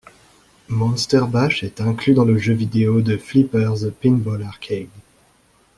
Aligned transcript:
Monster 0.67 1.25
Bash 1.29 1.61
est 1.61 1.79
inclus 1.79 2.15
dans 2.15 2.25
le 2.25 2.35
jeux 2.39 2.55
vidéo 2.55 3.03
de 3.03 3.17
flipper 3.17 3.75
The 3.75 3.91
Pinball 3.91 4.41
Arcade. 4.41 4.89